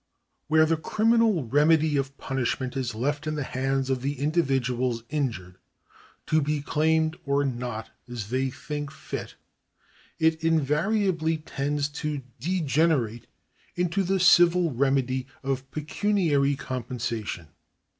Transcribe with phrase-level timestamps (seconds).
[0.47, 5.59] Where the criminal remedy of punishment is left in the hands of the individuals injured,
[6.25, 9.35] to be claimed or not as they think fit,
[10.17, 13.27] it invariably tends to degenerate
[13.75, 17.49] into the civil remedy of pecuniary compensation.